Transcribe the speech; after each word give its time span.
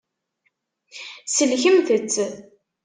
Sellkemt-t. 1.35 2.15